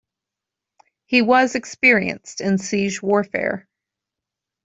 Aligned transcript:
He 1.05 1.21
was 1.21 1.53
experienced 1.53 2.41
in 2.41 2.57
siege 2.57 3.03
warfare. 3.03 3.67